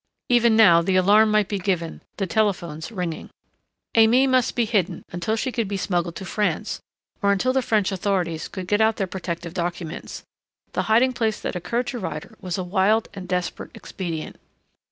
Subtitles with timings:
[0.29, 3.29] Even now the alarm might be given, the telephones ringing.
[3.93, 6.81] Aimée must be hidden until she could be smuggled to France
[7.21, 10.23] or until the French authorities could get out their protective documents.
[10.73, 14.37] The hiding place that occurred to Ryder was a wild and desperate expedient.